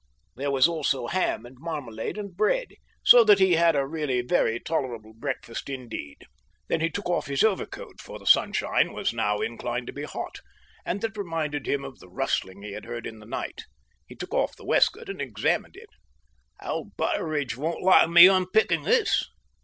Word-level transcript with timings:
There 0.35 0.49
was 0.49 0.67
also 0.67 1.05
ham 1.05 1.45
and 1.45 1.57
marmalade 1.59 2.17
and 2.17 2.35
bread, 2.35 2.69
so 3.03 3.23
that 3.23 3.37
he 3.37 3.53
had 3.53 3.75
a 3.75 3.85
really 3.85 4.21
very 4.23 4.59
tolerable 4.59 5.13
breakfast 5.13 5.69
indeed. 5.69 6.25
Then 6.69 6.81
he 6.81 6.89
took 6.89 7.07
off 7.07 7.27
his 7.27 7.43
overcoat, 7.43 8.01
for 8.01 8.17
the 8.17 8.25
sunshine 8.25 8.93
was 8.93 9.13
now 9.13 9.41
inclined 9.41 9.85
to 9.85 9.93
be 9.93 10.01
hot, 10.05 10.39
and 10.87 11.01
that 11.01 11.15
reminded 11.15 11.67
him 11.67 11.85
of 11.85 11.99
the 11.99 12.09
rustling 12.09 12.63
he 12.63 12.71
had 12.71 12.85
heard 12.85 13.05
in 13.05 13.19
the 13.19 13.27
night. 13.27 13.61
He 14.07 14.15
took 14.15 14.33
off 14.33 14.55
the 14.55 14.65
waistcoat 14.65 15.07
and 15.07 15.21
examined 15.21 15.75
it. 15.77 15.89
"Old 16.63 16.97
Butteridge 16.97 17.55
won't 17.55 17.83
like 17.83 18.09
me 18.09 18.25
unpicking 18.25 18.81
this." 18.81 19.29